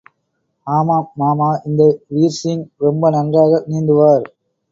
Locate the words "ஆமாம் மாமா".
0.67-1.49